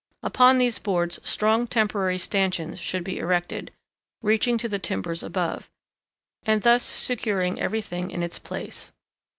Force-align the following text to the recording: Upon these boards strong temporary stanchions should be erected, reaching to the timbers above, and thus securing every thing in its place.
Upon 0.23 0.57
these 0.57 0.79
boards 0.79 1.19
strong 1.23 1.67
temporary 1.67 2.17
stanchions 2.17 2.79
should 2.79 3.03
be 3.03 3.19
erected, 3.19 3.69
reaching 4.23 4.57
to 4.57 4.67
the 4.67 4.79
timbers 4.79 5.21
above, 5.21 5.69
and 6.41 6.63
thus 6.63 6.81
securing 6.81 7.59
every 7.59 7.83
thing 7.83 8.09
in 8.09 8.23
its 8.23 8.39
place. 8.39 8.91